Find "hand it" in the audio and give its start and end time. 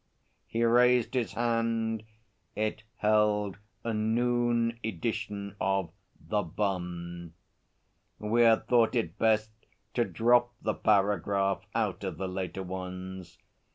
1.33-2.81